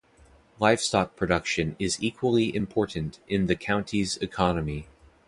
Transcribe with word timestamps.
Livestock 0.59 1.15
production 1.15 1.75
is 1.77 2.01
equally 2.01 2.55
important 2.55 3.19
in 3.27 3.45
the 3.45 3.55
county's 3.55 4.17
economy. 4.17 4.87